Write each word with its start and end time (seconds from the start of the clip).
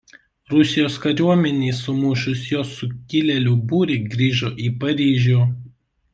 Rusijos 0.51 0.95
kariuomenei 1.03 1.75
sumušus 1.81 2.47
jo 2.53 2.63
sukilėlių 2.71 3.55
būrį 3.75 4.01
grįžo 4.17 4.53
į 4.69 4.73
Paryžių. 4.87 5.47